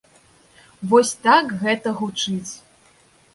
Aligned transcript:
Вось 0.93 1.11
так 1.25 1.53
гэта 1.65 1.93
гучыць. 2.01 2.51